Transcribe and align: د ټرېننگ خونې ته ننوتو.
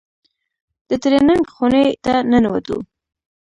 د 0.87 0.89
ټرېننگ 1.03 1.43
خونې 1.53 1.85
ته 2.05 2.13
ننوتو. 2.29 2.77